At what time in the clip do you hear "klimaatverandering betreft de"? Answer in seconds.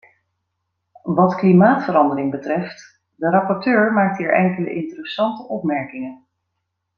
1.35-3.29